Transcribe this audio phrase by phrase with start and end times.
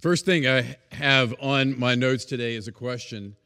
[0.00, 3.36] The first thing I have on my notes today is a question.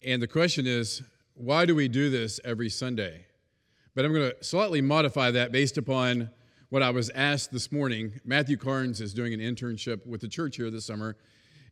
[0.00, 1.02] And the question is
[1.34, 3.26] why do we do this every Sunday?
[3.96, 6.30] But I'm going to slightly modify that based upon
[6.68, 8.12] what I was asked this morning.
[8.24, 11.16] Matthew Carnes is doing an internship with the church here this summer.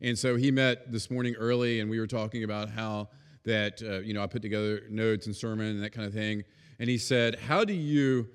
[0.01, 3.07] And so he met this morning early, and we were talking about how
[3.45, 6.43] that, uh, you know, I put together notes and sermon and that kind of thing.
[6.79, 8.27] And he said, How do you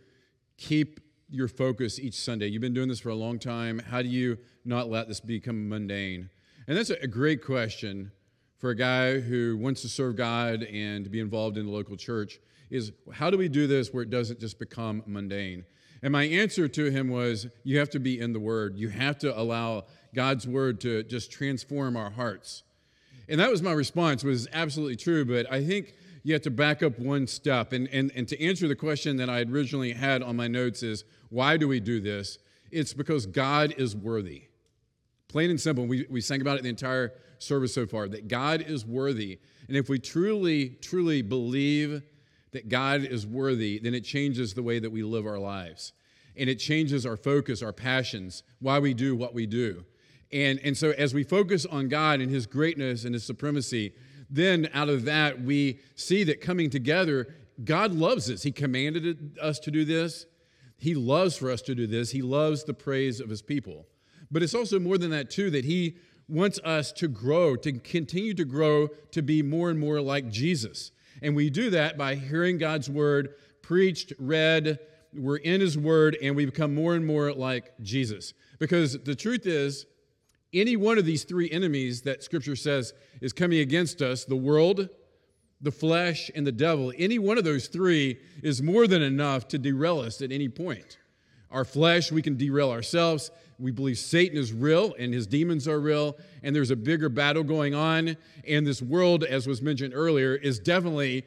[0.57, 1.01] keep
[1.33, 2.47] your focus each Sunday?
[2.47, 3.79] You've been doing this for a long time.
[3.79, 6.31] How do you not let this become mundane?
[6.69, 8.13] And that's a great question
[8.59, 12.39] for a guy who wants to serve God and be involved in the local church
[12.71, 15.65] is how do we do this where it doesn't just become mundane?
[16.03, 18.77] And my answer to him was you have to be in the Word.
[18.77, 22.63] You have to allow God's Word to just transform our hearts.
[23.29, 26.83] And that was my response, was absolutely true, but I think you have to back
[26.83, 27.73] up one step.
[27.73, 31.05] And, and, and to answer the question that I originally had on my notes is
[31.31, 32.39] why do we do this?
[32.71, 34.45] It's because God is worthy.
[35.29, 35.87] Plain and simple.
[35.87, 39.41] We, we sang about it the entire service so far that God is worthy.
[39.67, 42.03] And if we truly, truly believe
[42.53, 45.93] that God is worthy, then it changes the way that we live our lives.
[46.37, 49.85] And it changes our focus, our passions, why we do what we do.
[50.31, 53.93] And, and so as we focus on God and His greatness and His supremacy,
[54.33, 58.43] then out of that, we see that coming together, God loves us.
[58.43, 60.25] He commanded us to do this.
[60.79, 62.11] He loves for us to do this.
[62.11, 63.87] He loves the praise of his people.
[64.31, 65.99] But it's also more than that, too, that he
[66.29, 70.91] wants us to grow, to continue to grow, to be more and more like Jesus.
[71.21, 74.79] And we do that by hearing God's word preached, read,
[75.15, 78.33] we're in his word, and we become more and more like Jesus.
[78.59, 79.85] Because the truth is,
[80.53, 84.89] any one of these three enemies that scripture says is coming against us the world,
[85.61, 89.59] the flesh, and the devil, any one of those three is more than enough to
[89.59, 90.99] derail us at any point.
[91.51, 93.31] Our flesh, we can derail ourselves.
[93.59, 97.45] We believe Satan is real and his demons are real, and there's a bigger battle
[97.45, 98.17] going on.
[98.49, 101.25] And this world, as was mentioned earlier, is definitely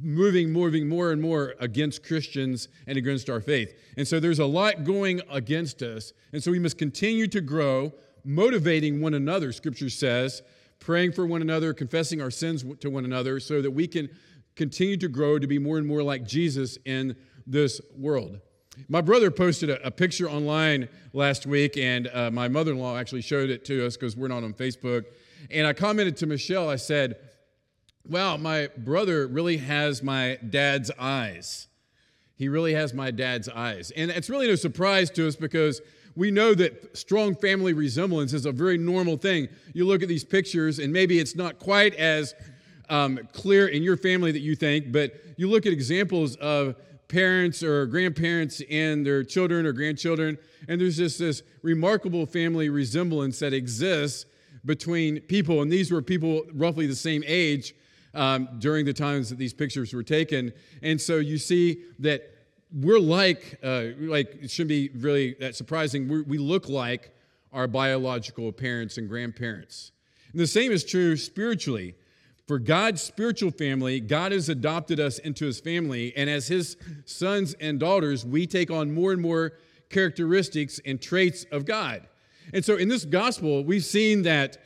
[0.00, 3.74] moving, moving more and more against Christians and against our faith.
[3.96, 6.12] And so there's a lot going against us.
[6.32, 7.92] And so we must continue to grow,
[8.24, 10.42] motivating one another, scripture says,
[10.80, 14.08] praying for one another, confessing our sins to one another, so that we can
[14.56, 18.38] continue to grow to be more and more like Jesus in this world.
[18.88, 22.96] My brother posted a, a picture online last week, and uh, my mother in law
[22.96, 25.04] actually showed it to us because we're not on Facebook.
[25.50, 27.16] And I commented to Michelle, I said,
[28.06, 31.68] Wow, my brother really has my dad's eyes.
[32.36, 33.92] He really has my dad's eyes.
[33.92, 35.80] And it's really no surprise to us because
[36.16, 39.48] we know that strong family resemblance is a very normal thing.
[39.72, 42.34] You look at these pictures, and maybe it's not quite as
[42.88, 46.76] um, clear in your family that you think, but you look at examples of
[47.08, 50.38] parents or grandparents and their children or grandchildren,
[50.68, 54.26] and there's just this remarkable family resemblance that exists
[54.64, 55.62] between people.
[55.62, 57.74] And these were people roughly the same age
[58.14, 60.52] um, during the times that these pictures were taken.
[60.82, 62.33] And so you see that
[62.74, 66.08] we're like, uh, like it shouldn't be really that surprising.
[66.08, 67.14] We're, we look like
[67.52, 69.92] our biological parents and grandparents.
[70.32, 71.94] And the same is true spiritually.
[72.46, 76.76] For God's spiritual family, God has adopted us into his family, and as his
[77.06, 79.52] sons and daughters, we take on more and more
[79.88, 82.06] characteristics and traits of God.
[82.52, 84.58] And so in this gospel, we've seen that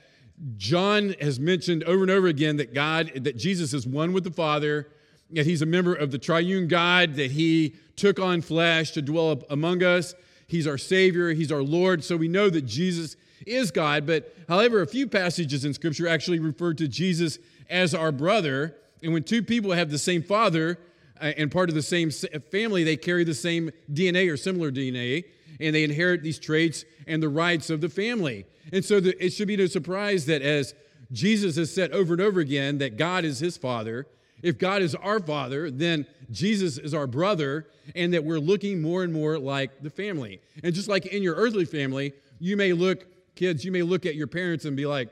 [0.56, 4.30] John has mentioned over and over again that God, that Jesus is one with the
[4.30, 4.88] Father,
[5.30, 9.42] that he's a member of the triune God, that he took on flesh to dwell
[9.50, 10.14] among us.
[10.46, 12.02] He's our Savior, he's our Lord.
[12.02, 13.16] So we know that Jesus
[13.46, 14.06] is God.
[14.06, 17.38] But however, a few passages in Scripture actually refer to Jesus
[17.68, 18.76] as our brother.
[19.02, 20.78] And when two people have the same father
[21.20, 25.24] uh, and part of the same family, they carry the same DNA or similar DNA,
[25.60, 28.46] and they inherit these traits and the rights of the family.
[28.72, 30.74] And so the, it should be no surprise that as
[31.12, 34.06] Jesus has said over and over again that God is his father,
[34.42, 39.02] if God is our father, then Jesus is our brother, and that we're looking more
[39.02, 40.40] and more like the family.
[40.62, 44.14] And just like in your earthly family, you may look, kids, you may look at
[44.14, 45.08] your parents and be like,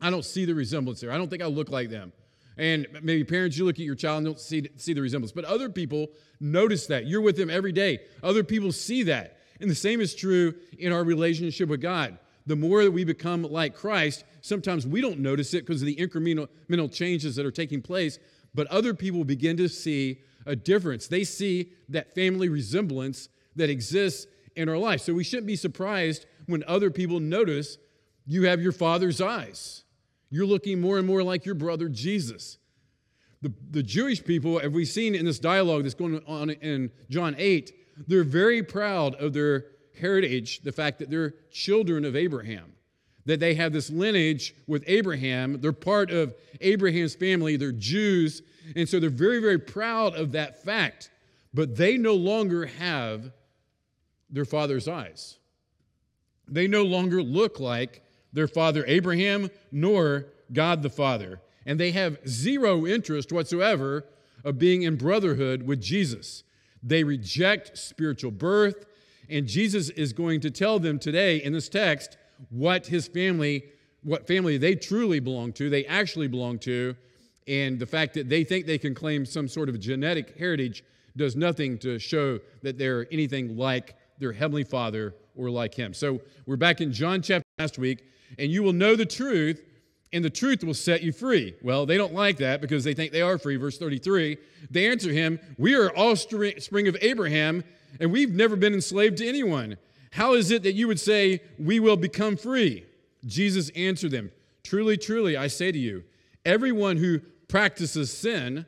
[0.00, 1.12] I don't see the resemblance there.
[1.12, 2.12] I don't think I look like them.
[2.56, 5.32] And maybe parents, you look at your child and don't see, see the resemblance.
[5.32, 6.08] But other people
[6.40, 7.06] notice that.
[7.06, 8.00] You're with them every day.
[8.22, 9.38] Other people see that.
[9.60, 12.18] And the same is true in our relationship with God.
[12.46, 15.96] The more that we become like Christ, sometimes we don't notice it because of the
[15.96, 18.18] incremental changes that are taking place,
[18.54, 21.08] but other people begin to see a difference.
[21.08, 25.00] They see that family resemblance that exists in our life.
[25.00, 27.78] So we shouldn't be surprised when other people notice
[28.26, 29.84] you have your father's eyes.
[30.30, 32.58] You're looking more and more like your brother Jesus.
[33.42, 37.34] The, the Jewish people, as we've seen in this dialogue that's going on in John
[37.36, 37.72] 8,
[38.06, 39.66] they're very proud of their
[39.98, 42.73] heritage, the fact that they're children of Abraham.
[43.26, 45.60] That they have this lineage with Abraham.
[45.60, 48.42] They're part of Abraham's family, they're Jews,
[48.76, 51.10] and so they're very, very proud of that fact.
[51.52, 53.32] But they no longer have
[54.30, 55.38] their father's eyes.
[56.48, 61.40] They no longer look like their father Abraham nor God the Father.
[61.64, 64.04] And they have zero interest whatsoever
[64.44, 66.42] of being in brotherhood with Jesus.
[66.82, 68.84] They reject spiritual birth,
[69.30, 72.18] and Jesus is going to tell them today in this text
[72.50, 73.64] what his family,
[74.02, 76.94] what family they truly belong to, they actually belong to,
[77.46, 80.82] and the fact that they think they can claim some sort of genetic heritage
[81.16, 85.92] does nothing to show that they're anything like their heavenly Father or like him.
[85.92, 88.04] So we're back in John chapter last week,
[88.38, 89.62] and you will know the truth,
[90.12, 91.54] and the truth will set you free.
[91.62, 93.56] Well, they don't like that because they think they are free.
[93.56, 94.38] Verse 33,
[94.70, 97.64] they answer him, We are all spring of Abraham,
[98.00, 99.76] and we've never been enslaved to anyone.
[100.14, 102.86] How is it that you would say, We will become free?
[103.26, 104.30] Jesus answered them,
[104.62, 106.04] Truly, truly, I say to you,
[106.44, 107.18] everyone who
[107.48, 108.64] practices sin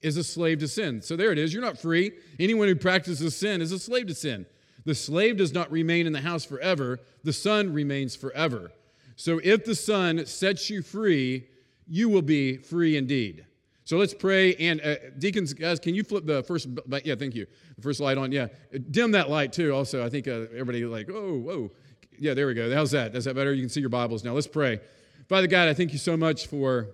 [0.00, 1.02] is a slave to sin.
[1.02, 1.52] So there it is.
[1.52, 2.12] You're not free.
[2.40, 4.46] Anyone who practices sin is a slave to sin.
[4.86, 8.72] The slave does not remain in the house forever, the son remains forever.
[9.14, 11.48] So if the son sets you free,
[11.86, 13.44] you will be free indeed.
[13.88, 14.54] So let's pray.
[14.56, 16.68] And uh, deacons, guys, can you flip the first?
[17.04, 17.46] Yeah, thank you.
[17.76, 18.32] The first light on.
[18.32, 18.48] Yeah,
[18.90, 19.72] dim that light too.
[19.72, 21.70] Also, I think uh, everybody like, oh, whoa.
[22.18, 22.70] Yeah, there we go.
[22.74, 23.14] How's that?
[23.14, 23.50] Is that better?
[23.54, 24.34] You can see your Bibles now.
[24.34, 24.80] Let's pray.
[25.26, 26.88] Father God, I thank you so much for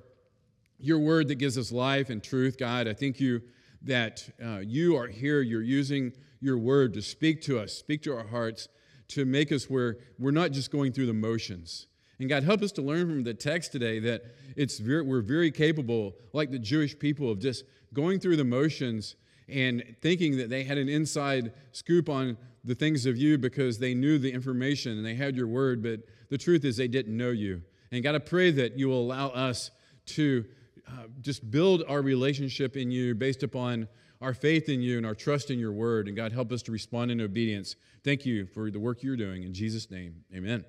[0.78, 2.86] your word that gives us life and truth, God.
[2.86, 3.42] I thank you
[3.82, 5.40] that uh, you are here.
[5.40, 8.68] You're using your word to speak to us, speak to our hearts,
[9.08, 11.88] to make us where we're not just going through the motions
[12.18, 14.24] and God, help us to learn from the text today that
[14.56, 19.16] it's very, we're very capable, like the Jewish people, of just going through the motions
[19.48, 23.94] and thinking that they had an inside scoop on the things of you because they
[23.94, 26.00] knew the information and they had your word, but
[26.30, 27.62] the truth is they didn't know you.
[27.92, 29.70] And God, I pray that you will allow us
[30.06, 30.44] to
[30.88, 33.88] uh, just build our relationship in you based upon
[34.20, 36.08] our faith in you and our trust in your word.
[36.08, 37.76] And God, help us to respond in obedience.
[38.02, 39.42] Thank you for the work you're doing.
[39.42, 40.64] In Jesus' name, amen.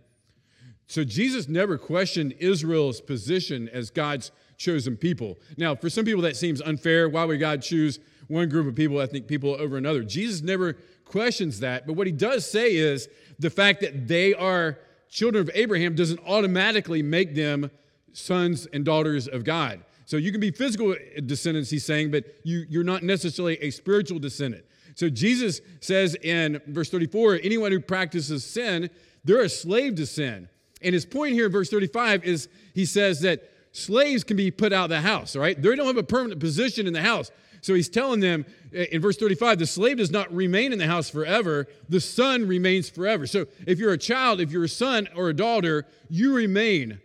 [0.88, 5.38] So Jesus never questioned Israel's position as God's chosen people.
[5.58, 7.10] Now, for some people, that seems unfair.
[7.10, 10.04] Why would God choose one group of people, ethnic people, over another?
[10.04, 11.88] Jesus never questions that.
[11.88, 13.10] But what he does say is
[13.40, 14.80] the fact that they are
[15.10, 17.72] children of Abraham doesn't automatically make them
[18.14, 19.84] sons and daughters of God.
[20.06, 20.96] So you can be physical
[21.26, 24.66] descendants, he's saying, but you, you're not necessarily a spiritual descendant.
[24.96, 28.90] So Jesus says in verse 34 anyone who practices sin,
[29.24, 30.48] they're a slave to sin.
[30.86, 34.72] And his point here in verse 35 is he says that slaves can be put
[34.72, 35.60] out of the house, right?
[35.60, 37.32] They don't have a permanent position in the house.
[37.62, 40.86] So he's telling them uh, in verse 35 the slave does not remain in the
[40.86, 43.26] house forever, the son remains forever.
[43.26, 47.02] So if you're a child, if you're a son or a daughter, you remain.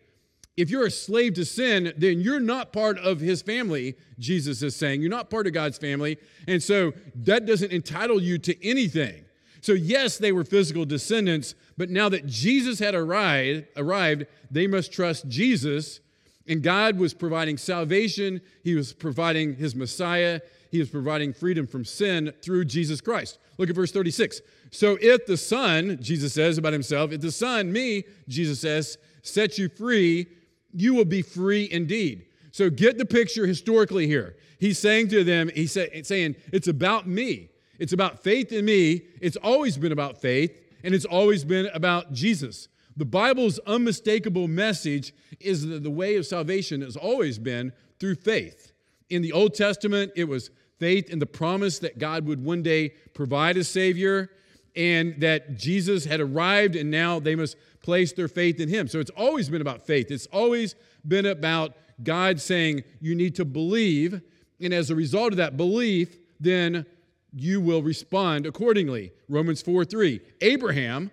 [0.59, 4.77] If you're a slave to sin, then you're not part of his family, Jesus is
[4.77, 5.01] saying.
[5.01, 6.19] You're not part of God's family.
[6.47, 9.25] And so that doesn't entitle you to anything.
[9.63, 14.93] So, yes, they were physical descendants, but now that Jesus had arrived, arrived, they must
[14.93, 16.01] trust Jesus.
[16.47, 21.87] And God was providing salvation, He was providing His Messiah, He was providing freedom from
[21.87, 23.39] sin through Jesus Christ.
[23.57, 24.43] Look at verse 36.
[24.71, 29.59] So, if the Son, Jesus says about Himself, if the Son, me, Jesus says, sets
[29.59, 30.27] you free,
[30.75, 32.27] you will be free indeed.
[32.53, 34.37] So, get the picture historically here.
[34.59, 37.49] He's saying to them, He's saying, It's about me.
[37.79, 39.07] It's about faith in me.
[39.23, 42.69] It's always been about faith, and it's always been about Jesus.
[42.97, 48.73] The Bible's unmistakable message is that the way of salvation has always been through faith.
[49.09, 52.91] In the Old Testament, it was faith in the promise that God would one day
[53.15, 54.31] provide a Savior
[54.77, 58.89] and that Jesus had arrived and now they must place their faith in Him.
[58.89, 60.11] So it's always been about faith.
[60.11, 60.75] It's always
[61.07, 64.21] been about God saying, You need to believe.
[64.61, 66.87] And as a result of that belief, then
[67.33, 69.13] you will respond accordingly.
[69.29, 70.21] Romans 4 3.
[70.41, 71.11] Abraham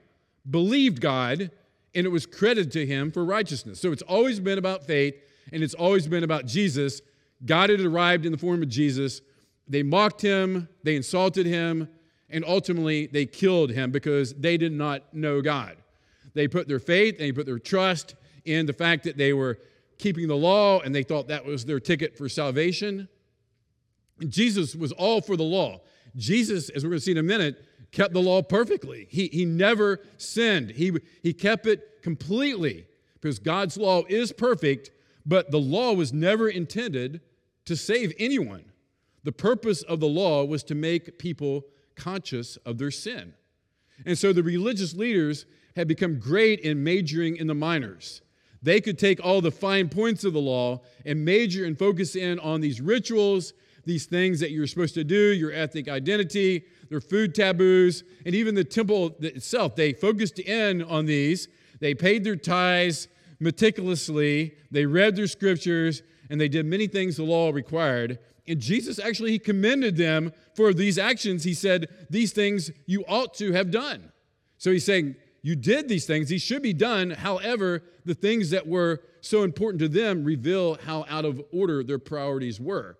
[0.50, 1.52] believed God
[1.94, 3.80] and it was credited to him for righteousness.
[3.80, 5.16] So it's always been about faith
[5.52, 7.02] and it's always been about Jesus.
[7.46, 9.22] God had arrived in the form of Jesus.
[9.68, 11.90] They mocked him, they insulted him,
[12.30, 15.78] and ultimately they killed him because they did not know God.
[16.34, 19.58] They put their faith and they put their trust in the fact that they were
[19.98, 23.08] keeping the law and they thought that was their ticket for salvation.
[24.28, 25.82] Jesus was all for the law.
[26.18, 29.08] Jesus, as we're going to see in a minute, kept the law perfectly.
[29.10, 30.92] He, he never sinned, he,
[31.24, 32.86] he kept it completely
[33.22, 34.92] because God's law is perfect,
[35.26, 37.22] but the law was never intended
[37.66, 38.66] to save anyone.
[39.24, 43.34] The purpose of the law was to make people conscious of their sin.
[44.06, 45.46] And so the religious leaders
[45.76, 48.22] had become great in majoring in the minors.
[48.62, 52.40] They could take all the fine points of the law and major and focus in
[52.40, 53.54] on these rituals,
[53.88, 58.54] these things that you're supposed to do, your ethnic identity, their food taboos, and even
[58.54, 59.76] the temple itself.
[59.76, 61.48] They focused in on these.
[61.80, 63.08] They paid their tithes
[63.40, 68.20] meticulously, they read their scriptures, and they did many things the law required.
[68.48, 71.44] And Jesus actually he commended them for these actions.
[71.44, 74.12] He said, These things you ought to have done.
[74.58, 77.12] So he's saying, You did these things, these should be done.
[77.12, 82.00] However, the things that were so important to them reveal how out of order their
[82.00, 82.98] priorities were.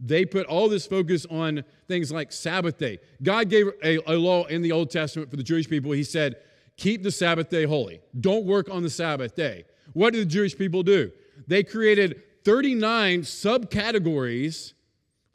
[0.00, 2.98] They put all this focus on things like Sabbath day.
[3.22, 5.92] God gave a, a law in the Old Testament for the Jewish people.
[5.92, 6.36] He said,
[6.76, 8.00] Keep the Sabbath day holy.
[8.18, 9.64] Don't work on the Sabbath day.
[9.92, 11.12] What did the Jewish people do?
[11.46, 14.72] They created 39 subcategories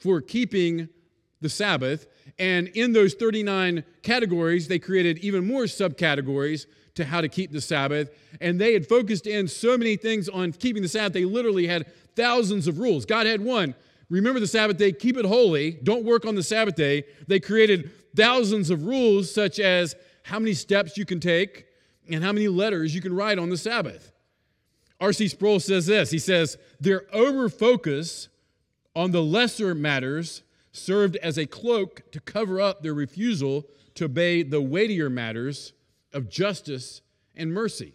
[0.00, 0.88] for keeping
[1.40, 2.08] the Sabbath.
[2.38, 7.60] And in those 39 categories, they created even more subcategories to how to keep the
[7.60, 8.10] Sabbath.
[8.40, 11.86] And they had focused in so many things on keeping the Sabbath, they literally had
[12.16, 13.04] thousands of rules.
[13.04, 13.74] God had one
[14.08, 17.04] remember the Sabbath day, keep it holy, don't work on the Sabbath day.
[17.26, 21.66] They created thousands of rules, such as how many steps you can take
[22.10, 24.12] and how many letters you can write on the Sabbath.
[25.00, 25.28] R.C.
[25.28, 28.28] Sproul says this he says, Their over focus
[28.94, 34.42] on the lesser matters served as a cloak to cover up their refusal to obey
[34.42, 35.72] the weightier matters
[36.12, 37.02] of justice
[37.34, 37.94] and mercy.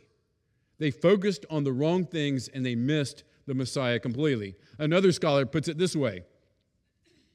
[0.80, 4.56] They focused on the wrong things and they missed the Messiah completely.
[4.80, 6.24] Another scholar puts it this way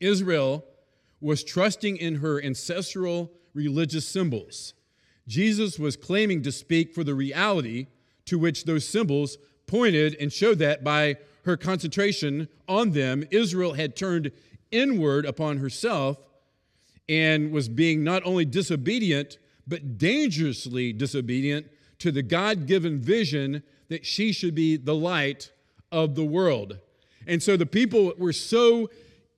[0.01, 0.65] Israel
[1.21, 4.73] was trusting in her ancestral religious symbols.
[5.29, 7.89] Jesus was claiming to speak for the reality
[8.25, 13.95] to which those symbols pointed and showed that by her concentration on them, Israel had
[13.95, 14.33] turned
[14.71, 16.17] inward upon herself
[17.11, 21.67] and was being not only disobedient, but dangerously disobedient
[21.99, 25.51] to the God given vision that she should be the light
[25.93, 26.79] of the world.
[27.27, 28.91] And so the people were so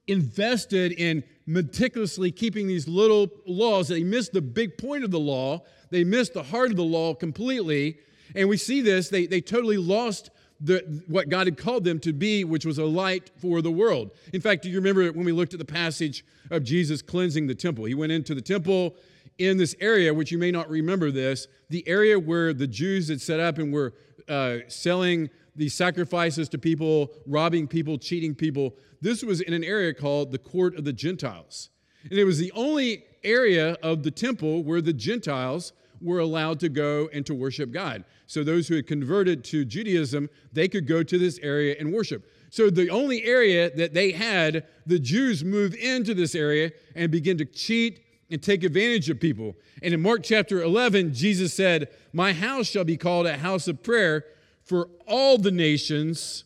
[0.07, 5.21] invested in meticulously keeping these little laws that they missed the big point of the
[5.21, 5.63] law.
[5.91, 7.99] They missed the heart of the law completely.
[8.35, 12.13] And we see this, they, they totally lost the, what God had called them to
[12.13, 14.11] be, which was a light for the world.
[14.33, 17.55] In fact, do you remember when we looked at the passage of Jesus cleansing the
[17.55, 17.85] temple?
[17.85, 18.97] He went into the temple
[19.39, 23.21] in this area, which you may not remember this, the area where the Jews had
[23.21, 23.95] set up and were
[24.29, 28.75] uh, selling these sacrifices to people, robbing people, cheating people.
[29.01, 31.71] This was in an area called the court of the Gentiles.
[32.05, 36.69] And it was the only area of the temple where the Gentiles were allowed to
[36.69, 38.05] go and to worship God.
[38.27, 42.31] So those who had converted to Judaism, they could go to this area and worship.
[42.51, 47.37] So the only area that they had, the Jews move into this area and begin
[47.39, 49.57] to cheat and take advantage of people.
[49.83, 53.83] And in Mark chapter 11, Jesus said, My house shall be called a house of
[53.83, 54.25] prayer
[54.65, 56.45] for all the nations,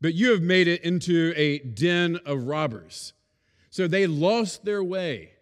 [0.00, 3.12] but you have made it into a den of robbers.
[3.70, 5.32] So they lost their way.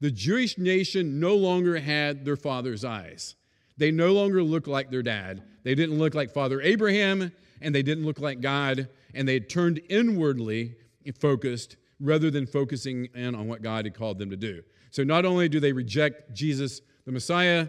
[0.00, 3.34] The Jewish nation no longer had their father's eyes.
[3.76, 5.42] They no longer looked like their dad.
[5.62, 9.80] They didn't look like Father Abraham, and they didn't look like God, and they turned
[9.88, 10.74] inwardly
[11.18, 14.62] focused rather than focusing in on what God had called them to do.
[14.90, 17.68] So not only do they reject Jesus, the Messiah,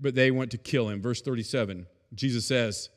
[0.00, 1.00] but they want to kill him.
[1.00, 2.90] Verse 37, Jesus says,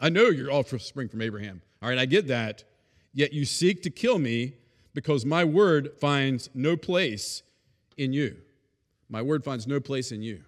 [0.00, 1.62] I know you're from spring from Abraham.
[1.82, 2.64] All right, I get that.
[3.12, 4.54] Yet you seek to kill me
[4.94, 7.42] because my word finds no place
[7.96, 8.36] in you.
[9.08, 10.42] My word finds no place in you.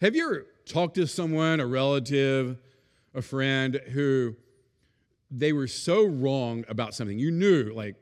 [0.00, 2.58] Have you ever talked to someone, a relative,
[3.14, 4.34] a friend, who
[5.30, 7.18] they were so wrong about something?
[7.18, 7.96] You knew, like,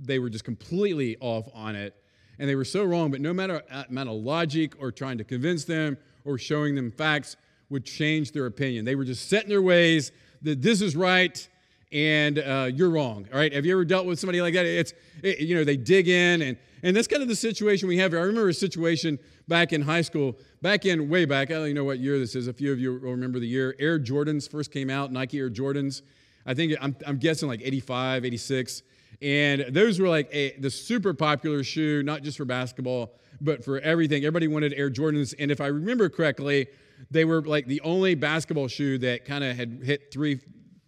[0.00, 1.94] they were just completely off on it,
[2.38, 5.64] and they were so wrong, but no matter amount of logic or trying to convince
[5.64, 7.36] them or showing them facts,
[7.70, 8.84] would change their opinion.
[8.84, 10.12] They were just set in their ways
[10.42, 11.48] that this is right
[11.92, 13.26] and uh, you're wrong.
[13.32, 13.52] All right.
[13.52, 14.66] Have you ever dealt with somebody like that?
[14.66, 17.98] It's, it, you know, they dig in and, and that's kind of the situation we
[17.98, 18.20] have here.
[18.20, 21.50] I remember a situation back in high school, back in way back.
[21.50, 22.46] I don't even know what year this is.
[22.46, 23.74] A few of you will remember the year.
[23.78, 26.02] Air Jordans first came out, Nike Air Jordans.
[26.46, 28.82] I think I'm, I'm guessing like 85, 86.
[29.22, 33.78] And those were like a, the super popular shoe, not just for basketball, but for
[33.80, 34.24] everything.
[34.24, 35.34] Everybody wanted Air Jordans.
[35.38, 36.68] And if I remember correctly,
[37.10, 40.40] they were like the only basketball shoe that kind of had hit three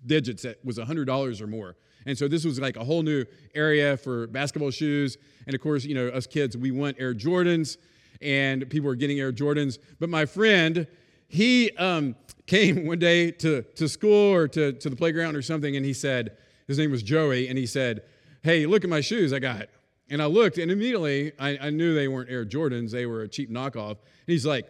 [0.05, 1.77] digits that was $100 or more.
[2.07, 5.19] And so this was like a whole new area for basketball shoes.
[5.47, 7.77] And of course, you know, us kids, we want Air Jordans,
[8.23, 9.79] and people were getting Air Jordans.
[9.99, 10.87] But my friend,
[11.29, 12.15] he um,
[12.47, 15.93] came one day to, to school or to, to the playground or something, and he
[15.93, 16.37] said,
[16.69, 18.03] his name was Joey, and he said,
[18.47, 19.67] Hey, look at my shoes I got.
[20.09, 23.29] And I looked, and immediately I, I knew they weren't Air Jordans, they were a
[23.29, 23.91] cheap knockoff.
[23.91, 23.99] And
[24.29, 24.69] he's like,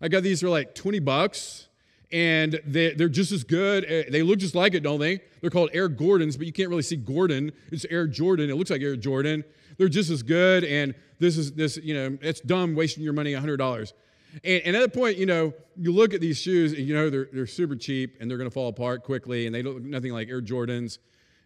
[0.00, 1.68] I got these for like 20 bucks,
[2.10, 3.84] and they, they're just as good.
[3.86, 5.20] Eh, they look just like it, don't they?
[5.42, 7.52] They're called Air Gordons, but you can't really see Gordon.
[7.70, 8.48] It's Air Jordan.
[8.48, 9.44] It looks like Air Jordan.
[9.76, 13.34] They're just as good, and this is this, you know, it's dumb wasting your money
[13.34, 13.92] $100.
[14.42, 17.10] And, and, at that point, you know, you look at these shoes, and you know
[17.10, 19.82] they're, they're super cheap and they're going to fall apart quickly, and they don't look
[19.82, 20.96] nothing like Air Jordans.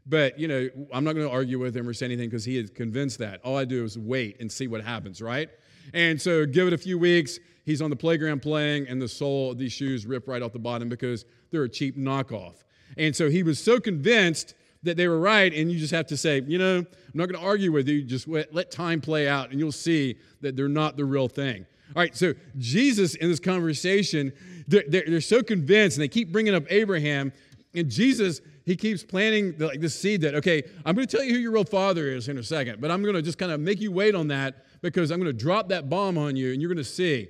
[0.04, 2.58] But, you know, I'm not going to argue with him or say anything because he
[2.58, 3.40] is convinced that.
[3.44, 5.48] All I do is wait and see what happens, right?
[5.94, 7.38] And so give it a few weeks.
[7.64, 10.58] He's on the playground playing, and the sole of these shoes rip right off the
[10.58, 12.64] bottom because they're a cheap knockoff.
[12.96, 16.16] And so he was so convinced that they were right, and you just have to
[16.16, 18.02] say, you know, I'm not going to argue with you.
[18.02, 21.64] Just let, time play out, and you'll see that they're not the real thing.
[21.94, 24.32] All right, so Jesus in this conversation,
[24.66, 27.32] they're, they're, they're so convinced, and they keep bringing up Abraham,
[27.74, 31.24] and Jesus he keeps planting the, like this seed that okay i'm going to tell
[31.24, 33.52] you who your real father is in a second but i'm going to just kind
[33.52, 36.52] of make you wait on that because i'm going to drop that bomb on you
[36.52, 37.28] and you're going to see.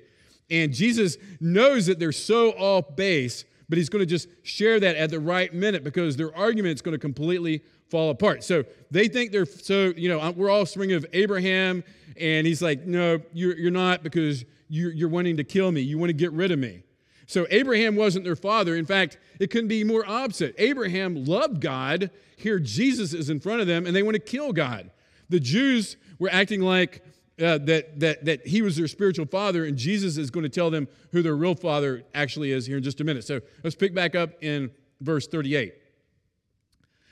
[0.51, 4.95] And jesus knows that they're so off base but he's going to just share that
[4.97, 8.43] at the right minute because their argument is going to completely fall apart.
[8.43, 11.83] So they think they're so you know we're all spring of abraham
[12.17, 15.81] and he's like no you're, you're not because you're, you're wanting to kill me.
[15.81, 16.83] You want to get rid of me
[17.25, 18.75] so Abraham wasn't their father.
[18.75, 20.55] In fact, it couldn't be more opposite.
[20.57, 22.11] Abraham loved God.
[22.35, 24.91] Here, Jesus is in front of them, and they want to kill God.
[25.29, 27.03] The Jews were acting like
[27.41, 30.69] uh, that, that, that he was their spiritual father, and Jesus is going to tell
[30.69, 33.23] them who their real father actually is here in just a minute.
[33.23, 35.73] So let's pick back up in verse 38.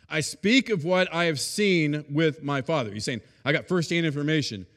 [0.09, 2.91] I speak of what I have seen with my father.
[2.91, 4.67] He's saying, I got firsthand information.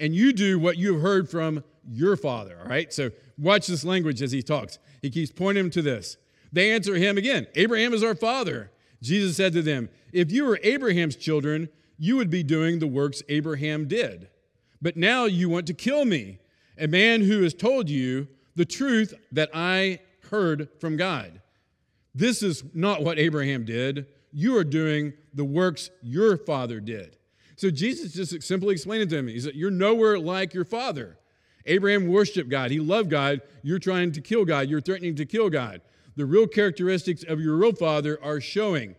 [0.00, 2.58] And you do what you have heard from your father.
[2.60, 2.92] All right?
[2.92, 4.78] So watch this language as he talks.
[5.02, 6.16] He keeps pointing them to this.
[6.52, 8.70] They answer him again Abraham is our father.
[9.02, 13.22] Jesus said to them, If you were Abraham's children, you would be doing the works
[13.28, 14.28] Abraham did.
[14.80, 16.38] But now you want to kill me,
[16.78, 21.40] a man who has told you the truth that I heard from God.
[22.14, 24.06] This is not what Abraham did.
[24.32, 27.16] You are doing the works your father did.
[27.64, 31.16] So Jesus just simply explained it to him, He said, You're nowhere like your father.
[31.64, 32.70] Abraham worshiped God.
[32.70, 33.40] He loved God.
[33.62, 34.68] You're trying to kill God.
[34.68, 35.80] You're threatening to kill God.
[36.14, 38.96] The real characteristics of your real father are showing.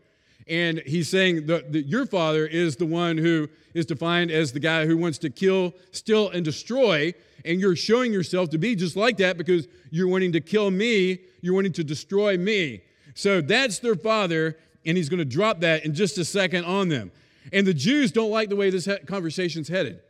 [0.48, 4.60] And he's saying that, that your father is the one who is defined as the
[4.60, 7.14] guy who wants to kill, steal, and destroy.
[7.46, 11.20] And you're showing yourself to be just like that because you're wanting to kill me,
[11.42, 12.82] you're wanting to destroy me.
[13.14, 16.90] So that's their father, and he's going to drop that in just a second on
[16.90, 17.12] them.
[17.54, 20.02] And the Jews don't like the way this conversation's headed.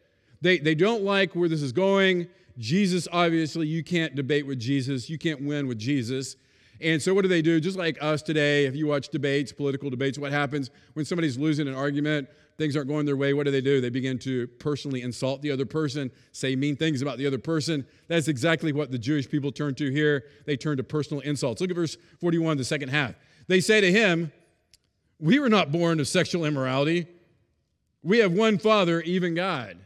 [0.41, 2.27] They, they don't like where this is going.
[2.57, 5.09] Jesus, obviously, you can't debate with Jesus.
[5.09, 6.35] You can't win with Jesus.
[6.81, 7.59] And so, what do they do?
[7.59, 11.67] Just like us today, if you watch debates, political debates, what happens when somebody's losing
[11.67, 13.79] an argument, things aren't going their way, what do they do?
[13.79, 17.85] They begin to personally insult the other person, say mean things about the other person.
[18.07, 20.25] That's exactly what the Jewish people turn to here.
[20.45, 21.61] They turn to personal insults.
[21.61, 23.15] Look at verse 41, the second half.
[23.47, 24.31] They say to him,
[25.19, 27.07] We were not born of sexual immorality.
[28.05, 29.77] We have one Father, even God.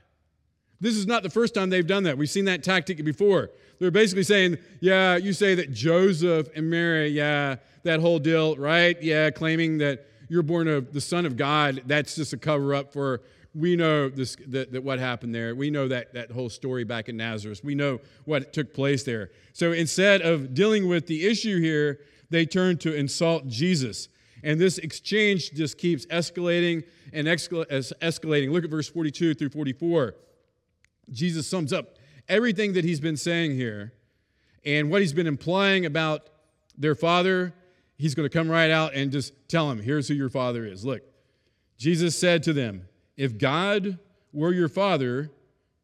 [0.82, 2.18] This is not the first time they've done that.
[2.18, 3.50] We've seen that tactic before.
[3.80, 9.02] They're basically saying, yeah, you say that Joseph and Mary, yeah, that whole deal, right?
[9.02, 12.92] Yeah, claiming that you're born of the Son of God, that's just a cover up
[12.92, 13.22] for
[13.56, 15.56] we know this, that, that, what happened there.
[15.56, 17.64] We know that, that whole story back in Nazareth.
[17.64, 19.32] We know what took place there.
[19.54, 24.08] So instead of dealing with the issue here, they turn to insult Jesus.
[24.44, 28.52] And this exchange just keeps escalating and escalating.
[28.52, 30.16] Look at verse 42 through 44.
[31.12, 31.98] Jesus sums up
[32.28, 33.94] everything that he's been saying here
[34.64, 36.30] and what he's been implying about
[36.78, 37.54] their father.
[37.98, 40.86] He's going to come right out and just tell them, here's who your father is.
[40.86, 41.02] Look,
[41.78, 44.00] Jesus said to them, If God
[44.32, 45.32] were your father,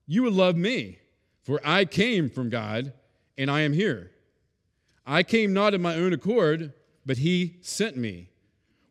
[0.08, 1.00] you would love me,
[1.44, 2.94] for I came from God
[3.38, 4.12] and I am here.
[5.06, 6.74] I came not of my own accord,
[7.06, 8.30] but he sent me.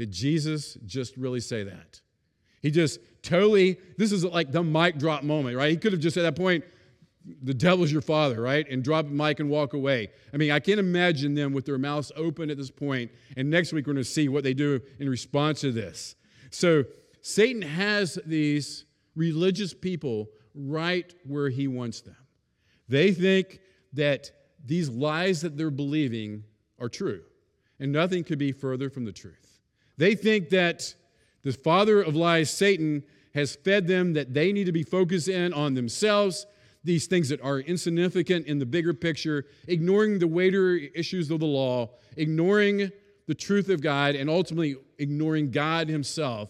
[0.00, 2.00] Did Jesus just really say that?
[2.62, 5.68] He just totally, this is like the mic drop moment, right?
[5.68, 6.64] He could have just at that point,
[7.42, 8.66] the devil's your father, right?
[8.70, 10.08] And drop the mic and walk away.
[10.32, 13.10] I mean, I can't imagine them with their mouths open at this point.
[13.36, 16.16] And next week, we're going to see what they do in response to this.
[16.50, 16.84] So,
[17.20, 22.16] Satan has these religious people right where he wants them.
[22.88, 23.60] They think
[23.92, 24.30] that
[24.64, 26.44] these lies that they're believing
[26.78, 27.20] are true,
[27.78, 29.49] and nothing could be further from the truth.
[30.00, 30.94] They think that
[31.42, 33.02] the father of lies, Satan,
[33.34, 36.46] has fed them that they need to be focused in on themselves,
[36.82, 41.46] these things that are insignificant in the bigger picture, ignoring the weightier issues of the
[41.46, 42.90] law, ignoring
[43.26, 46.48] the truth of God, and ultimately ignoring God Himself.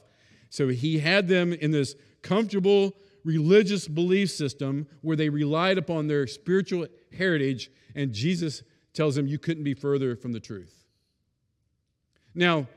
[0.49, 6.29] So he had them in this comfortable religious belief system where they relied upon their
[6.29, 6.87] spiritual
[7.19, 8.63] heritage, and Jesus
[8.95, 10.85] tells them you couldn't be further from the truth.
[12.33, 12.69] Now,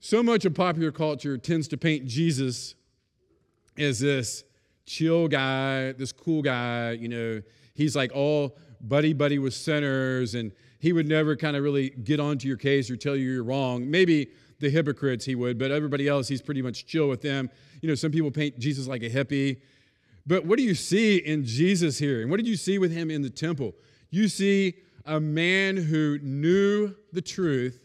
[0.00, 2.74] so much of popular culture tends to paint Jesus
[3.78, 4.44] as this
[4.86, 7.42] chill guy, this cool guy, you know,
[7.74, 12.18] he's like all buddy buddy with sinners and he would never kind of really get
[12.18, 13.90] onto your case or tell you you're wrong.
[13.90, 17.50] Maybe the hypocrites he would, but everybody else he's pretty much chill with them.
[17.82, 19.60] You know, some people paint Jesus like a hippie.
[20.26, 22.22] But what do you see in Jesus here?
[22.22, 23.74] And what did you see with him in the temple?
[24.10, 27.84] You see a man who knew the truth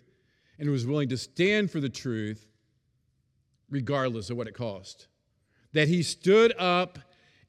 [0.59, 2.47] and was willing to stand for the truth
[3.69, 5.07] regardless of what it cost.
[5.73, 6.99] That he stood up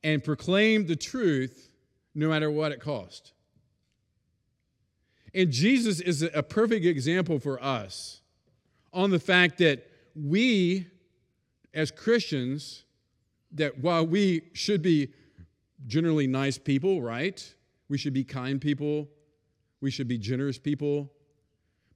[0.03, 1.71] and proclaimed the truth
[2.15, 3.33] no matter what it cost.
[5.35, 8.23] And Jesus is a perfect example for us
[8.93, 10.87] on the fact that we,
[11.75, 12.85] as Christians,
[13.53, 15.13] that while we should be
[15.87, 17.55] generally nice people, right?
[17.89, 19.09] We should be kind people.
[19.83, 21.13] We should be generous people.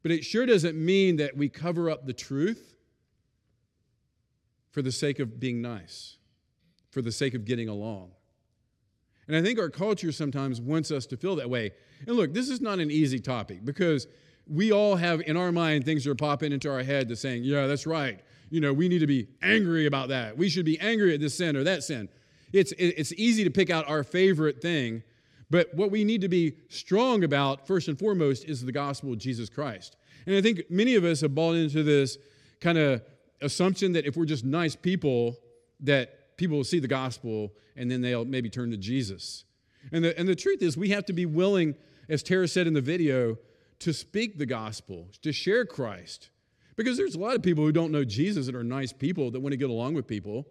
[0.02, 2.76] But it sure doesn't mean that we cover up the truth
[4.70, 6.16] for the sake of being nice,
[6.90, 8.12] for the sake of getting along.
[9.28, 11.72] And I think our culture sometimes wants us to feel that way.
[12.06, 14.06] And look, this is not an easy topic because
[14.48, 17.44] we all have in our mind things that are popping into our head to saying,
[17.44, 18.20] yeah, that's right.
[18.50, 20.36] You know, we need to be angry about that.
[20.36, 22.08] We should be angry at this sin or that sin.
[22.52, 25.04] It's, it's easy to pick out our favorite thing,
[25.50, 29.18] but what we need to be strong about, first and foremost, is the gospel of
[29.18, 29.96] Jesus Christ.
[30.26, 32.18] And I think many of us have bought into this
[32.60, 33.02] kind of
[33.42, 35.36] assumption that if we're just nice people,
[35.80, 39.44] that people will see the gospel and then they'll maybe turn to Jesus.
[39.92, 41.74] And the, and the truth is, we have to be willing,
[42.08, 43.38] as Tara said in the video,
[43.80, 46.28] to speak the gospel, to share Christ.
[46.76, 49.40] Because there's a lot of people who don't know Jesus that are nice people that
[49.40, 50.46] want to get along with people.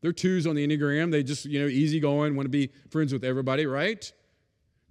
[0.00, 1.10] They're twos on the Enneagram.
[1.12, 4.12] They just, you know, easygoing, want to be friends with everybody, right?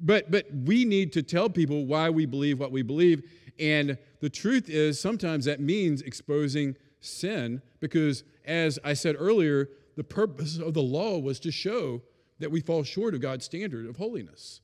[0.01, 3.23] But but we need to tell people why we believe what we believe.
[3.59, 10.03] And the truth is sometimes that means exposing sin because as I said earlier, the
[10.03, 12.01] purpose of the law was to show
[12.39, 14.61] that we fall short of God's standard of holiness.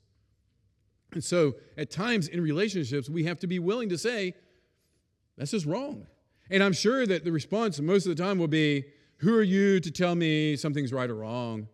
[1.13, 4.33] And so at times in relationships, we have to be willing to say,
[5.37, 6.07] that's just wrong.
[6.49, 8.85] And I'm sure that the response most of the time will be,
[9.17, 11.67] Who are you to tell me something's right or wrong?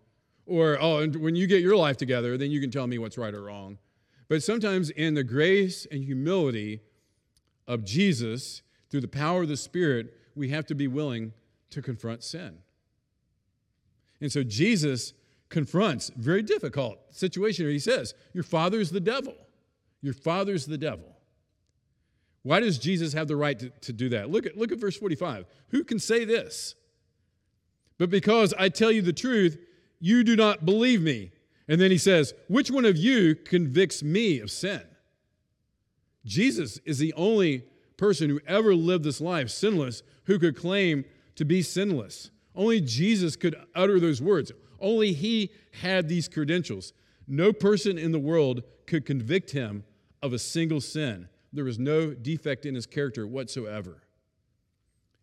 [0.46, 3.18] Or, Oh, and when you get your life together, then you can tell me what's
[3.18, 3.78] right or wrong.
[4.28, 6.82] But sometimes in the grace and humility
[7.68, 11.34] of Jesus, through the power of the Spirit, we have to be willing
[11.70, 12.58] to confront sin.
[14.22, 15.14] And so Jesus
[15.50, 17.68] confronts very difficult situation.
[17.68, 19.36] He says, Your father's the devil.
[20.02, 21.16] Your father's the devil.
[22.42, 24.30] Why does Jesus have the right to, to do that?
[24.30, 25.46] Look at, look at verse 45.
[25.70, 26.76] Who can say this?
[27.98, 29.58] But because I tell you the truth,
[30.04, 31.32] you do not believe me.
[31.70, 34.82] And then he says, Which one of you convicts me of sin?
[36.26, 37.64] Jesus is the only
[37.96, 41.06] person who ever lived this life sinless who could claim
[41.38, 42.32] to be sinless.
[42.54, 44.52] Only Jesus could utter those words.
[44.82, 46.92] Only he had these credentials.
[47.26, 49.86] No person in the world could convict him
[50.22, 51.30] of a single sin.
[51.54, 54.04] There was no defect in his character whatsoever.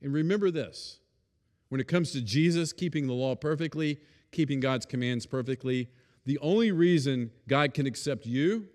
[0.01, 1.01] And remember this
[1.69, 3.99] when it comes to Jesus keeping the law perfectly,
[4.33, 5.89] keeping God's commands perfectly,
[6.27, 8.69] the only reason God can accept you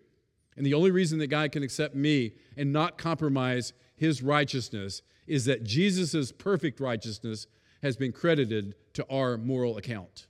[0.58, 5.46] and the only reason that God can accept me and not compromise his righteousness is
[5.46, 7.48] that Jesus' perfect righteousness
[7.82, 10.28] has been credited to our moral account.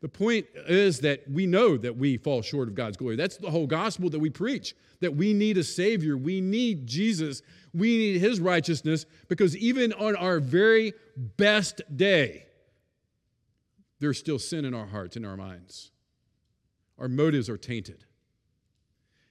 [0.00, 3.16] The point is that we know that we fall short of God's glory.
[3.16, 6.16] That's the whole gospel that we preach that we need a Savior.
[6.16, 7.42] We need Jesus.
[7.74, 12.46] We need His righteousness because even on our very best day,
[14.02, 15.92] there's still sin in our hearts, in our minds.
[16.98, 18.04] Our motives are tainted.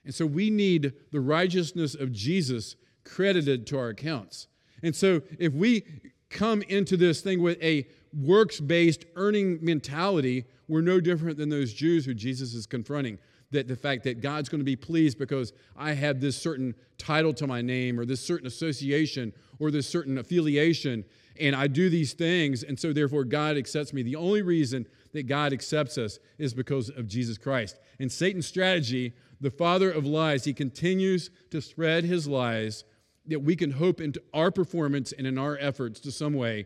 [0.05, 4.47] And so we need the righteousness of Jesus credited to our accounts.
[4.81, 5.83] And so if we
[6.29, 7.85] come into this thing with a
[8.17, 13.19] works based earning mentality, we're no different than those Jews who Jesus is confronting.
[13.51, 17.33] That the fact that God's going to be pleased because I have this certain title
[17.33, 21.03] to my name or this certain association or this certain affiliation
[21.39, 24.03] and I do these things, and so therefore God accepts me.
[24.03, 27.79] The only reason that God accepts us is because of Jesus Christ.
[27.99, 32.83] And Satan's strategy, the father of lies, he continues to spread his lies
[33.25, 36.65] that we can hope into our performance and in our efforts to some way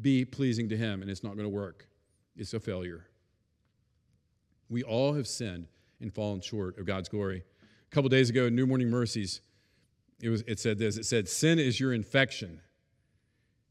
[0.00, 1.86] be pleasing to him, and it's not going to work.
[2.36, 3.06] It's a failure.
[4.68, 5.68] We all have sinned
[6.04, 7.42] and fallen short of God's glory.
[7.90, 9.40] A couple days ago, New Morning Mercies,
[10.20, 12.60] it, was, it said this it said, Sin is your infection.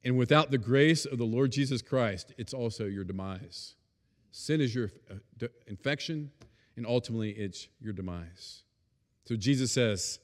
[0.04, 3.76] And without the grace of the Lord Jesus Christ, it's also your demise.
[4.32, 6.30] Sin is your uh, infection,
[6.76, 8.64] and ultimately it's your demise.
[9.26, 10.20] So Jesus says,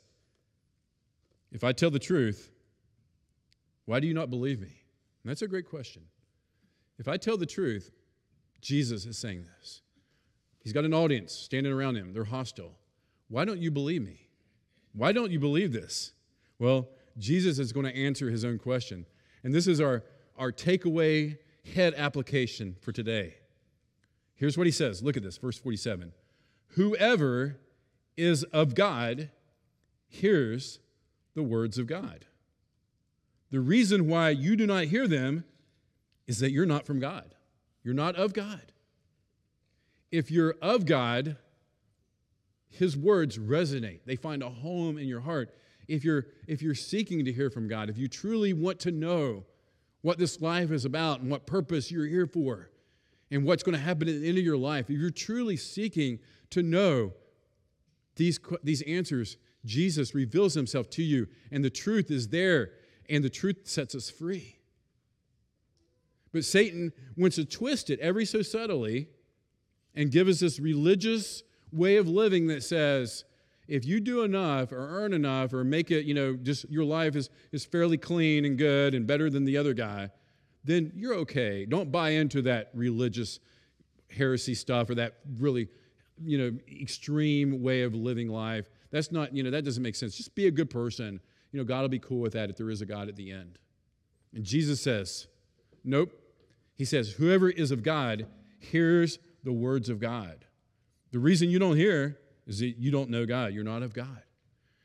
[1.54, 2.52] If I tell the truth,
[3.86, 4.82] why do you not believe me?
[5.24, 6.02] And that's a great question.
[6.98, 7.92] If I tell the truth,
[8.62, 9.82] Jesus is saying this.
[10.60, 12.78] He's got an audience standing around him, they're hostile.
[13.30, 14.28] Why don't you believe me?
[14.94, 16.14] Why don't you believe this?
[16.58, 19.06] Well, Jesus is going to answer his own question.
[19.44, 20.04] And this is our,
[20.38, 21.38] our takeaway
[21.74, 23.36] head application for today.
[24.36, 25.04] Here's what he says.
[25.04, 26.12] Look at this, verse 47.
[26.70, 27.60] Whoever
[28.18, 29.30] is of God
[30.08, 30.80] hears
[31.36, 32.26] the words of God.
[33.52, 35.44] The reason why you do not hear them
[36.28, 37.36] is that you're not from God.
[37.84, 38.72] You're not of God.
[40.12, 41.38] If you're of God,
[42.70, 44.02] his words resonate.
[44.06, 45.54] They find a home in your heart.
[45.88, 49.46] If you're if you're seeking to hear from God, if you truly want to know
[50.02, 52.70] what this life is about and what purpose you're here for
[53.32, 56.20] and what's going to happen at the end of your life, if you're truly seeking
[56.52, 57.14] to know
[58.16, 62.72] these, these answers, Jesus reveals himself to you, and the truth is there,
[63.10, 64.58] and the truth sets us free.
[66.32, 69.08] But Satan wants to twist it every so subtly
[69.96, 73.26] and give us this religious way of living that says,
[73.68, 77.16] if you do enough or earn enough or make it, you know, just your life
[77.16, 80.10] is, is fairly clean and good and better than the other guy,
[80.64, 81.66] then you're okay.
[81.66, 83.40] Don't buy into that religious
[84.16, 85.68] heresy stuff or that really,
[86.24, 88.70] you know, extreme way of living life.
[88.92, 90.18] That's not, you know, that doesn't make sense.
[90.18, 91.20] Just be a good person.
[91.52, 93.32] You know, God will be cool with that if there is a God at the
[93.32, 93.60] end.
[94.34, 95.28] And Jesus says,
[95.84, 96.12] nope.
[96.76, 98.26] He says, whoever is of God
[98.60, 100.46] hears the words of God.
[101.12, 103.54] The reason you don't hear is that you don't know God.
[103.54, 104.24] You're not of God.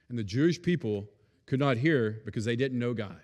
[0.08, 1.08] And the Jewish people
[1.46, 3.20] could not hear because they didn't know God.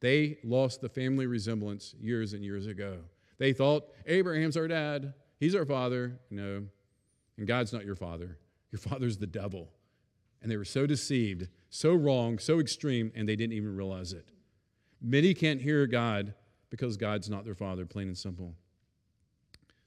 [0.00, 2.98] They lost the family resemblance years and years ago.
[3.38, 6.18] They thought Abraham's our dad, he's our father.
[6.30, 6.64] No,
[7.36, 8.38] and God's not your father.
[8.72, 9.68] Your father's the devil.
[10.42, 14.28] And they were so deceived, so wrong, so extreme, and they didn't even realize it.
[15.00, 16.34] Many can't hear God
[16.70, 18.54] because God's not their father, plain and simple.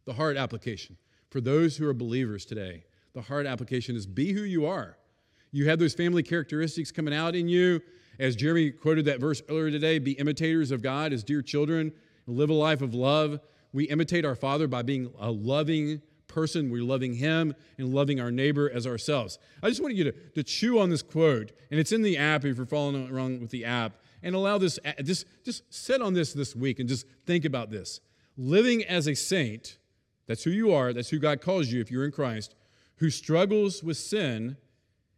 [0.09, 0.97] The heart application
[1.29, 4.97] for those who are believers today the hard application is be who you are.
[5.51, 7.79] You have those family characteristics coming out in you.
[8.17, 11.91] As Jeremy quoted that verse earlier today, be imitators of God as dear children,
[12.25, 13.39] live a life of love.
[13.71, 16.71] We imitate our Father by being a loving person.
[16.71, 19.37] We're loving Him and loving our neighbor as ourselves.
[19.61, 22.45] I just want you to, to chew on this quote, and it's in the app
[22.45, 26.33] if you're following along with the app, and allow this, just, just sit on this
[26.33, 27.99] this week and just think about this.
[28.37, 29.77] Living as a saint,
[30.29, 32.55] that's who you are, that's who God calls you if you're in Christ
[32.99, 34.57] who struggles with sin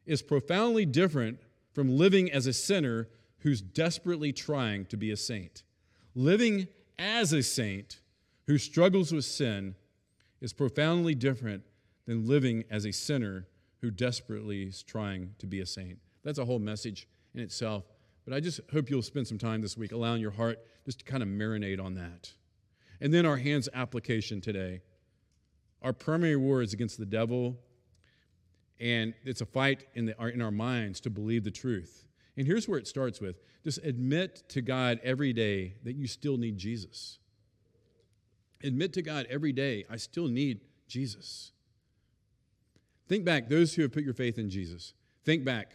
[0.06, 1.40] is profoundly different
[1.74, 3.08] from living as a sinner
[3.40, 5.64] who's desperately trying to be a saint.
[6.14, 6.68] Living
[7.00, 8.00] as a saint
[8.46, 9.76] who struggles with sin
[10.42, 11.64] is profoundly different
[12.06, 13.48] than living as a sinner
[13.82, 15.98] who desperately is trying to be a saint.
[16.24, 17.86] That's a whole message in itself.
[18.26, 21.06] But I just hope you'll spend some time this week allowing your heart just to
[21.06, 22.32] kind of marinate on that.
[23.00, 24.82] And then our hands application today.
[25.82, 27.58] Our primary war is against the devil
[28.80, 32.06] and it's a fight in, the, in our minds to believe the truth.
[32.36, 36.38] And here's where it starts with just admit to God every day that you still
[36.38, 37.20] need Jesus.
[38.64, 41.52] Admit to God every day, I still need Jesus.
[43.08, 44.94] Think back, those who have put your faith in Jesus,
[45.26, 45.74] think back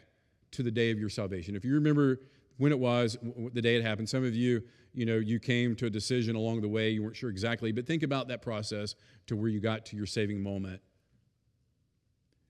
[0.52, 1.54] to the day of your salvation.
[1.54, 2.20] If you remember
[2.58, 3.16] when it was,
[3.52, 4.62] the day it happened, some of you,
[4.94, 7.86] you know, you came to a decision along the way, you weren't sure exactly, but
[7.86, 8.94] think about that process
[9.26, 10.80] to where you got to your saving moment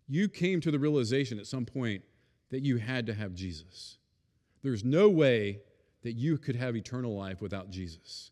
[0.08, 2.02] you came to the realization at some point
[2.50, 3.98] that you had to have Jesus.
[4.62, 5.60] There's no way
[6.02, 8.30] that you could have eternal life without Jesus.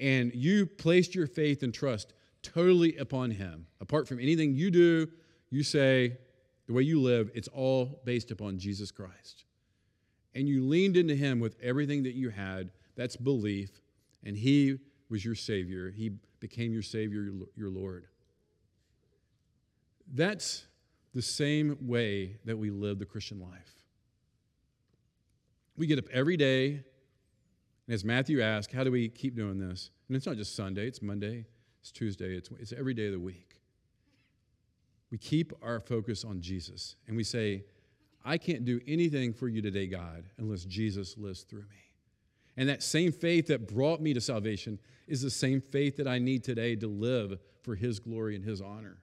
[0.00, 3.66] And you placed your faith and trust totally upon Him.
[3.80, 5.08] Apart from anything you do,
[5.50, 6.18] you say,
[6.66, 9.44] the way you live, it's all based upon Jesus Christ.
[10.34, 12.70] And you leaned into Him with everything that you had.
[12.96, 13.70] That's belief.
[14.24, 15.90] And He was your Savior.
[15.90, 16.10] He
[16.40, 18.06] became your Savior, your Lord.
[20.12, 20.64] That's
[21.14, 23.74] the same way that we live the Christian life.
[25.76, 26.82] We get up every day,
[27.86, 29.90] and as Matthew asked, how do we keep doing this?
[30.08, 31.46] And it's not just Sunday, it's Monday,
[31.80, 33.60] it's Tuesday, it's, it's every day of the week.
[35.10, 37.64] We keep our focus on Jesus and we say,
[38.24, 41.92] I can't do anything for you today, God, unless Jesus lives through me.
[42.56, 46.18] And that same faith that brought me to salvation is the same faith that I
[46.18, 48.98] need today to live for His glory and His honor.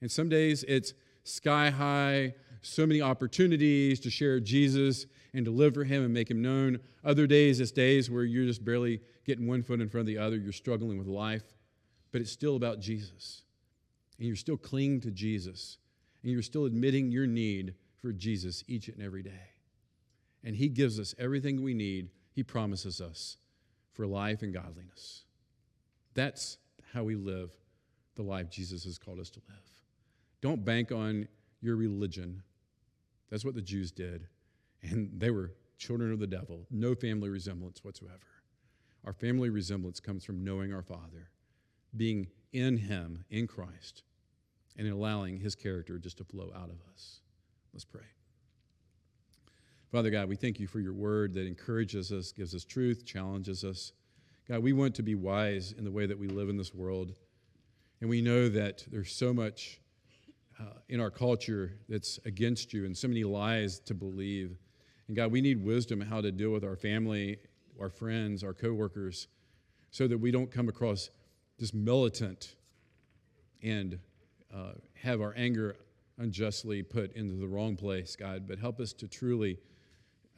[0.00, 0.92] And some days it's
[1.24, 6.30] sky high, so many opportunities to share Jesus and to live for Him and make
[6.30, 6.78] Him known.
[7.02, 10.18] Other days, it's days where you're just barely getting one foot in front of the
[10.18, 10.36] other.
[10.36, 11.44] You're struggling with life,
[12.12, 13.42] but it's still about Jesus.
[14.18, 15.78] And you're still clinging to Jesus.
[16.24, 19.52] And you're still admitting your need for Jesus each and every day.
[20.42, 23.36] And He gives us everything we need, He promises us
[23.92, 25.24] for life and godliness.
[26.14, 26.58] That's
[26.92, 27.52] how we live
[28.16, 29.58] the life Jesus has called us to live.
[30.40, 31.28] Don't bank on
[31.60, 32.42] your religion.
[33.30, 34.26] That's what the Jews did.
[34.82, 38.18] And they were children of the devil, no family resemblance whatsoever.
[39.04, 41.30] Our family resemblance comes from knowing our Father,
[41.96, 44.02] being in Him, in Christ,
[44.76, 47.20] and in allowing His character just to flow out of us.
[47.72, 48.02] Let's pray.
[49.90, 53.62] Father God, we thank you for your word that encourages us, gives us truth, challenges
[53.62, 53.92] us.
[54.48, 57.14] God, we want to be wise in the way that we live in this world.
[58.00, 59.80] And we know that there's so much
[60.60, 64.58] uh, in our culture that's against you and so many lies to believe.
[65.06, 67.38] And God, we need wisdom how to deal with our family,
[67.80, 69.28] our friends, our coworkers,
[69.90, 71.10] so that we don't come across
[71.58, 72.56] just militant
[73.62, 73.98] and
[74.54, 75.76] uh, have our anger
[76.18, 78.46] unjustly put into the wrong place, God.
[78.46, 79.58] But help us to truly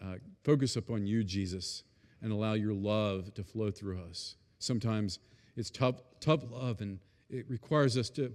[0.03, 1.85] uh, focus upon you, Jesus,
[2.23, 4.37] and allow your love to flow through us.
[4.59, 5.19] Sometimes
[5.57, 6.99] it's tough, tough love, and
[7.29, 8.33] it requires us to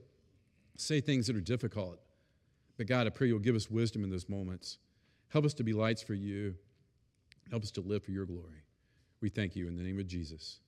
[0.78, 2.00] say things that are difficult.
[2.78, 4.78] But God, I pray you'll give us wisdom in those moments.
[5.30, 6.56] Help us to be lights for you.
[7.50, 8.64] Help us to live for your glory.
[9.22, 10.60] We thank you in the name of Jesus.